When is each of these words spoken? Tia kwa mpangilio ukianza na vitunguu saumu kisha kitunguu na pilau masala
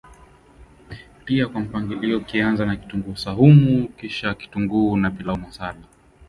Tia 1.25 1.47
kwa 1.47 1.61
mpangilio 1.61 2.17
ukianza 2.17 2.65
na 2.65 2.75
vitunguu 2.75 3.15
saumu 3.15 3.87
kisha 3.89 4.33
kitunguu 4.33 4.97
na 4.97 5.11
pilau 5.11 5.37
masala 5.37 5.79